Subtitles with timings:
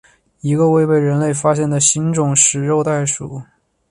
[0.39, 3.39] 一个未被人类发现的新种食肉袋鼠。